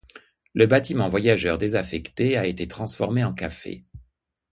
Le 0.55 0.65
bâtiment 0.65 1.09
voyageurs, 1.09 1.59
désaffecté, 1.59 2.35
a 2.35 2.47
été 2.47 2.67
transformé 2.67 3.23
en 3.23 3.35
café. 3.35 3.85